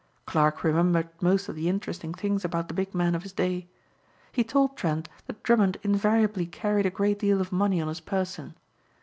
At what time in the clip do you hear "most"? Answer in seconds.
1.21-1.47